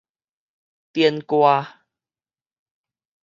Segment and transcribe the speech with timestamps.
[0.93, 1.61] 展歌